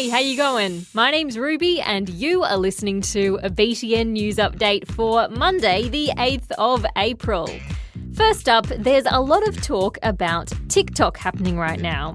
Hey, 0.00 0.08
how 0.08 0.18
you 0.18 0.34
going? 0.34 0.86
My 0.94 1.10
name's 1.10 1.36
Ruby 1.36 1.82
and 1.82 2.08
you 2.08 2.42
are 2.42 2.56
listening 2.56 3.02
to 3.02 3.38
a 3.42 3.50
BTN 3.50 4.06
news 4.06 4.36
update 4.36 4.90
for 4.90 5.28
Monday, 5.28 5.90
the 5.90 6.08
8th 6.16 6.50
of 6.56 6.86
April. 6.96 7.46
First 8.14 8.48
up, 8.48 8.66
there's 8.78 9.04
a 9.04 9.20
lot 9.20 9.46
of 9.46 9.60
talk 9.60 9.98
about 10.02 10.50
TikTok 10.68 11.18
happening 11.18 11.58
right 11.58 11.78
now. 11.78 12.14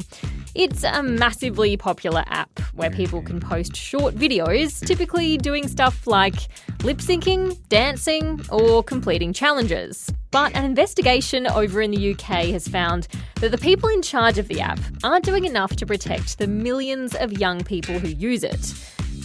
It's 0.55 0.83
a 0.83 1.03
massively 1.03 1.77
popular 1.77 2.23
app 2.25 2.57
where 2.73 2.89
people 2.89 3.21
can 3.21 3.39
post 3.39 3.75
short 3.75 4.15
videos, 4.15 4.83
typically 4.83 5.37
doing 5.37 5.67
stuff 5.67 6.07
like 6.07 6.47
lip 6.83 6.97
syncing, 6.97 7.55
dancing, 7.69 8.41
or 8.49 8.81
completing 8.81 9.31
challenges. 9.31 10.11
But 10.35 10.53
an 10.53 10.65
investigation 10.65 11.47
over 11.47 11.81
in 11.81 11.91
the 11.91 12.11
UK 12.11 12.47
has 12.47 12.67
found 12.67 13.07
that 13.39 13.51
the 13.51 13.57
people 13.57 13.87
in 13.87 14.01
charge 14.01 14.37
of 14.37 14.49
the 14.49 14.59
app 14.59 14.81
aren't 15.01 15.23
doing 15.23 15.45
enough 15.45 15.77
to 15.77 15.85
protect 15.85 16.39
the 16.39 16.45
millions 16.45 17.15
of 17.15 17.39
young 17.39 17.63
people 17.63 17.99
who 17.99 18.09
use 18.09 18.43
it. 18.43 18.73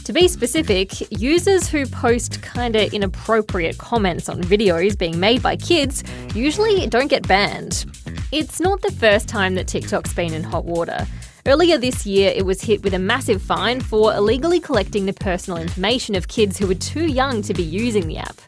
To 0.05 0.12
be 0.12 0.29
specific, 0.29 1.11
users 1.11 1.69
who 1.69 1.85
post 1.87 2.41
kinda 2.43 2.95
inappropriate 2.95 3.77
comments 3.77 4.29
on 4.29 4.41
videos 4.41 4.97
being 4.97 5.19
made 5.19 5.43
by 5.43 5.57
kids 5.57 6.05
usually 6.33 6.87
don't 6.87 7.09
get 7.09 7.27
banned. 7.27 7.87
It's 8.30 8.61
not 8.61 8.80
the 8.83 8.93
first 8.93 9.27
time 9.27 9.57
that 9.57 9.66
TikTok's 9.66 10.15
been 10.15 10.33
in 10.33 10.45
hot 10.45 10.65
water. 10.65 11.09
Earlier 11.45 11.77
this 11.77 12.07
year, 12.07 12.33
it 12.37 12.47
was 12.47 12.63
hit 12.63 12.85
with 12.85 12.95
a 12.95 13.01
massive 13.01 13.43
fine 13.43 13.80
for 13.80 14.15
illegally 14.15 14.61
collecting 14.61 15.07
the 15.07 15.13
personal 15.13 15.61
information 15.61 16.15
of 16.15 16.29
kids 16.29 16.57
who 16.57 16.69
were 16.69 16.74
too 16.77 17.07
young 17.07 17.43
to 17.43 17.52
be 17.52 17.65
using 17.65 18.07
the 18.07 18.19
app. 18.19 18.41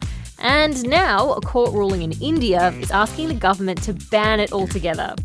And 0.43 0.83
now, 0.87 1.31
a 1.31 1.41
court 1.41 1.71
ruling 1.71 2.01
in 2.01 2.11
India 2.21 2.71
is 2.73 2.91
asking 2.91 3.29
the 3.29 3.33
government 3.33 3.81
to 3.83 3.93
ban 3.93 4.41
it 4.41 4.51
altogether. 4.51 5.15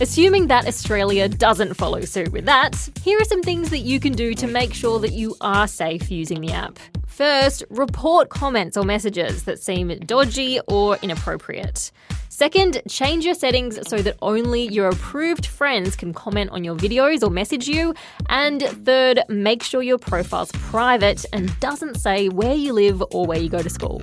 Assuming 0.00 0.46
that 0.46 0.66
Australia 0.66 1.28
doesn't 1.28 1.74
follow 1.74 2.02
suit 2.02 2.30
with 2.30 2.44
that, 2.44 2.88
here 3.02 3.20
are 3.20 3.24
some 3.24 3.42
things 3.42 3.68
that 3.70 3.80
you 3.80 3.98
can 3.98 4.12
do 4.12 4.32
to 4.32 4.46
make 4.46 4.72
sure 4.72 5.00
that 5.00 5.12
you 5.12 5.36
are 5.40 5.66
safe 5.66 6.08
using 6.08 6.40
the 6.40 6.52
app. 6.52 6.78
First, 7.06 7.64
report 7.68 8.30
comments 8.30 8.76
or 8.76 8.84
messages 8.84 9.42
that 9.42 9.60
seem 9.60 9.88
dodgy 10.06 10.60
or 10.68 10.96
inappropriate. 11.02 11.90
Second, 12.28 12.80
change 12.88 13.26
your 13.26 13.34
settings 13.34 13.78
so 13.88 13.98
that 13.98 14.16
only 14.22 14.68
your 14.68 14.88
approved 14.88 15.46
friends 15.46 15.96
can 15.96 16.14
comment 16.14 16.50
on 16.50 16.62
your 16.62 16.76
videos 16.76 17.22
or 17.22 17.28
message 17.28 17.66
you. 17.66 17.92
And 18.28 18.62
third, 18.62 19.20
make 19.28 19.64
sure 19.64 19.82
your 19.82 19.98
profile's 19.98 20.52
private 20.52 21.26
and 21.32 21.58
doesn't 21.58 21.96
say 21.96 22.28
where 22.28 22.54
you 22.54 22.72
live 22.72 23.02
or 23.10 23.26
where 23.26 23.38
you 23.38 23.50
go 23.50 23.62
to 23.62 23.68
school. 23.68 24.02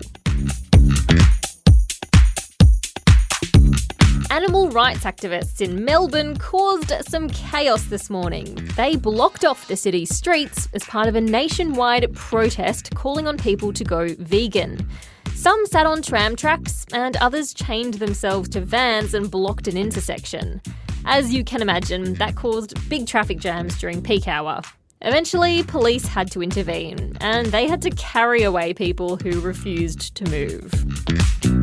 Animal 4.37 4.69
rights 4.69 5.03
activists 5.03 5.61
in 5.61 5.83
Melbourne 5.83 6.37
caused 6.37 6.93
some 7.09 7.27
chaos 7.27 7.85
this 7.85 8.07
morning. 8.07 8.53
They 8.75 8.95
blocked 8.95 9.43
off 9.43 9.67
the 9.67 9.75
city's 9.75 10.15
streets 10.15 10.69
as 10.73 10.83
part 10.83 11.07
of 11.07 11.15
a 11.15 11.21
nationwide 11.21 12.13
protest 12.13 12.93
calling 12.93 13.27
on 13.27 13.39
people 13.39 13.73
to 13.73 13.83
go 13.83 14.09
vegan. 14.19 14.87
Some 15.33 15.65
sat 15.65 15.87
on 15.87 16.03
tram 16.03 16.35
tracks, 16.35 16.85
and 16.93 17.17
others 17.17 17.51
chained 17.51 17.95
themselves 17.95 18.47
to 18.49 18.61
vans 18.61 19.15
and 19.15 19.31
blocked 19.31 19.67
an 19.67 19.75
intersection. 19.75 20.61
As 21.05 21.33
you 21.33 21.43
can 21.43 21.63
imagine, 21.63 22.13
that 22.13 22.35
caused 22.35 22.87
big 22.89 23.07
traffic 23.07 23.39
jams 23.39 23.79
during 23.79 24.03
peak 24.03 24.27
hour. 24.27 24.61
Eventually, 25.01 25.63
police 25.63 26.05
had 26.05 26.31
to 26.33 26.43
intervene, 26.43 27.17
and 27.21 27.47
they 27.47 27.67
had 27.67 27.81
to 27.81 27.89
carry 27.89 28.43
away 28.43 28.75
people 28.75 29.17
who 29.17 29.41
refused 29.41 30.13
to 30.13 30.29
move. 30.29 31.56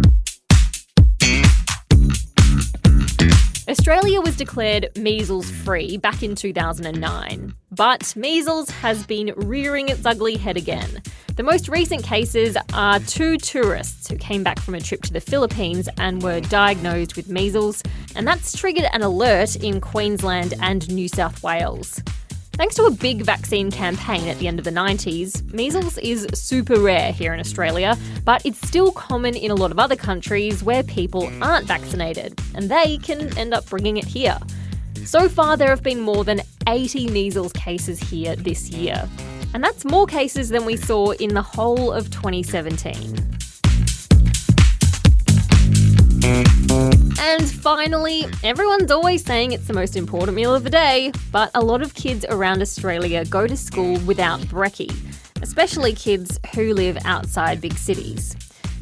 Australia 3.86 4.18
was 4.22 4.34
declared 4.34 4.88
measles 4.96 5.50
free 5.50 5.98
back 5.98 6.22
in 6.22 6.34
2009, 6.34 7.54
but 7.70 8.16
measles 8.16 8.70
has 8.70 9.04
been 9.04 9.34
rearing 9.36 9.90
its 9.90 10.06
ugly 10.06 10.38
head 10.38 10.56
again. 10.56 11.02
The 11.36 11.42
most 11.42 11.68
recent 11.68 12.02
cases 12.02 12.56
are 12.72 12.98
two 13.00 13.36
tourists 13.36 14.08
who 14.08 14.16
came 14.16 14.42
back 14.42 14.58
from 14.58 14.74
a 14.74 14.80
trip 14.80 15.02
to 15.02 15.12
the 15.12 15.20
Philippines 15.20 15.86
and 15.98 16.22
were 16.22 16.40
diagnosed 16.40 17.14
with 17.14 17.28
measles, 17.28 17.82
and 18.16 18.26
that's 18.26 18.56
triggered 18.56 18.86
an 18.94 19.02
alert 19.02 19.54
in 19.56 19.82
Queensland 19.82 20.54
and 20.62 20.90
New 20.90 21.06
South 21.06 21.42
Wales. 21.42 22.00
Thanks 22.56 22.76
to 22.76 22.84
a 22.84 22.90
big 22.92 23.22
vaccine 23.22 23.72
campaign 23.72 24.28
at 24.28 24.38
the 24.38 24.46
end 24.46 24.60
of 24.60 24.64
the 24.64 24.70
90s, 24.70 25.52
measles 25.52 25.98
is 25.98 26.24
super 26.34 26.78
rare 26.78 27.10
here 27.10 27.34
in 27.34 27.40
Australia, 27.40 27.98
but 28.24 28.46
it's 28.46 28.64
still 28.64 28.92
common 28.92 29.34
in 29.34 29.50
a 29.50 29.56
lot 29.56 29.72
of 29.72 29.80
other 29.80 29.96
countries 29.96 30.62
where 30.62 30.84
people 30.84 31.22
mm. 31.22 31.44
aren't 31.44 31.66
vaccinated, 31.66 32.40
and 32.54 32.70
they 32.70 32.98
can 32.98 33.36
end 33.36 33.54
up 33.54 33.68
bringing 33.68 33.96
it 33.96 34.04
here. 34.04 34.38
So 35.04 35.28
far, 35.28 35.56
there 35.56 35.68
have 35.68 35.82
been 35.82 36.00
more 36.00 36.22
than 36.22 36.42
80 36.68 37.08
measles 37.08 37.52
cases 37.54 37.98
here 37.98 38.36
this 38.36 38.70
year, 38.70 39.08
and 39.52 39.62
that's 39.62 39.84
more 39.84 40.06
cases 40.06 40.48
than 40.50 40.64
we 40.64 40.76
saw 40.76 41.10
in 41.10 41.34
the 41.34 41.42
whole 41.42 41.90
of 41.90 42.08
2017. 42.12 43.34
Finally, 47.74 48.24
everyone's 48.44 48.92
always 48.92 49.24
saying 49.24 49.50
it's 49.50 49.66
the 49.66 49.72
most 49.72 49.96
important 49.96 50.36
meal 50.36 50.54
of 50.54 50.62
the 50.62 50.70
day, 50.70 51.10
but 51.32 51.50
a 51.54 51.60
lot 51.60 51.82
of 51.82 51.92
kids 51.94 52.24
around 52.28 52.62
Australia 52.62 53.24
go 53.24 53.48
to 53.48 53.56
school 53.56 53.98
without 54.06 54.38
brekkie, 54.42 54.94
especially 55.42 55.92
kids 55.92 56.38
who 56.54 56.72
live 56.72 56.96
outside 57.04 57.60
big 57.60 57.76
cities. 57.76 58.36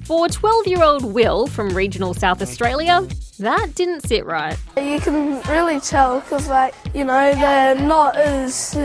For 0.04 0.28
12 0.28 0.66
year 0.66 0.82
old 0.82 1.06
Will 1.06 1.46
from 1.46 1.70
regional 1.70 2.12
South 2.12 2.42
Australia, 2.42 3.08
that 3.38 3.74
didn't 3.74 4.02
sit 4.02 4.26
right. 4.26 4.58
You 4.76 5.00
can 5.00 5.40
really 5.48 5.80
tell 5.80 6.20
because, 6.20 6.48
like, 6.48 6.74
you 6.92 7.04
know, 7.04 7.32
they're 7.32 7.74
not 7.74 8.14
as 8.18 8.76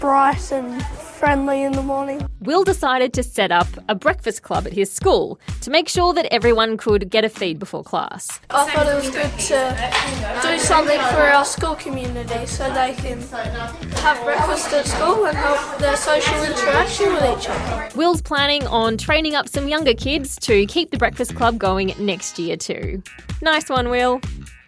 bright 0.00 0.52
and 0.52 0.82
friendly 1.18 1.62
in 1.62 1.72
the 1.72 1.82
morning. 1.82 2.24
Will 2.40 2.62
decided 2.62 3.12
to 3.14 3.22
set 3.22 3.50
up 3.50 3.66
a 3.88 3.94
breakfast 3.94 4.42
club 4.42 4.66
at 4.66 4.72
his 4.72 4.92
school 4.92 5.40
to 5.62 5.70
make 5.70 5.88
sure 5.88 6.14
that 6.14 6.26
everyone 6.32 6.76
could 6.76 7.10
get 7.10 7.24
a 7.24 7.28
feed 7.28 7.58
before 7.58 7.82
class. 7.82 8.40
I 8.50 8.70
thought 8.70 8.86
it 8.86 8.94
was 8.94 9.10
good 9.10 9.38
to 9.48 10.48
do 10.48 10.58
something 10.58 10.98
for 10.98 11.22
our 11.22 11.44
school 11.44 11.74
community 11.74 12.46
so 12.46 12.72
they 12.72 12.94
can 12.94 13.20
have 13.22 14.22
breakfast 14.24 14.72
at 14.72 14.86
school 14.86 15.26
and 15.26 15.36
help 15.36 15.78
their 15.78 15.96
social 15.96 16.44
interaction 16.44 17.12
with 17.12 17.38
each 17.38 17.48
other. 17.48 17.88
Will's 17.96 18.22
planning 18.22 18.66
on 18.68 18.96
training 18.96 19.34
up 19.34 19.48
some 19.48 19.68
younger 19.68 19.94
kids 19.94 20.36
to 20.40 20.66
keep 20.66 20.92
the 20.92 20.98
breakfast 20.98 21.34
club 21.34 21.58
going 21.58 21.92
next 21.98 22.38
year 22.38 22.56
too. 22.56 23.02
Nice 23.42 23.68
one, 23.68 23.88
Will. 23.88 24.20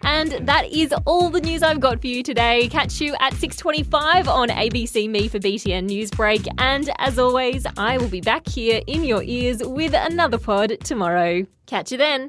And 0.03 0.47
that 0.47 0.71
is 0.71 0.93
all 1.05 1.29
the 1.29 1.41
news 1.41 1.63
I've 1.63 1.79
got 1.79 2.01
for 2.01 2.07
you 2.07 2.23
today. 2.23 2.67
Catch 2.69 3.01
you 3.01 3.15
at 3.19 3.33
6:25 3.33 4.27
on 4.27 4.49
ABC 4.49 5.09
Me 5.09 5.27
for 5.27 5.39
BTN 5.39 5.89
Newsbreak 5.89 6.47
and 6.57 6.89
as 6.99 7.19
always, 7.19 7.65
I 7.77 7.97
will 7.97 8.09
be 8.09 8.21
back 8.21 8.47
here 8.47 8.81
in 8.87 9.03
your 9.03 9.23
ears 9.23 9.61
with 9.63 9.93
another 9.93 10.37
pod 10.37 10.77
tomorrow. 10.83 11.45
Catch 11.65 11.91
you 11.91 11.97
then. 11.97 12.27